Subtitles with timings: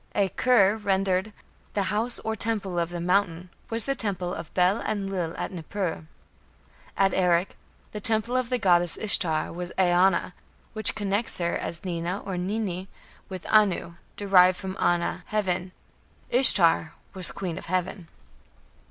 [0.15, 1.31] E kur, rendered
[1.75, 6.07] "the house or temple of the Mountain", was the temple of Bel Enlil at Nippur.
[6.97, 7.55] At Erech,
[7.91, 10.33] the temple of the goddess Ishtar was E anna,
[10.73, 12.87] which connects her, as Nina or Ninni,
[13.29, 15.71] with Anu, derived from "ana", "heaven".
[16.31, 18.07] Ishtar was "Queen of heaven".